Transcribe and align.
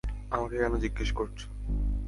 আমাকে 0.31 0.55
কেন 0.57 0.73
জিজ্ঞেস 0.77 1.09
করছ? 1.11 1.39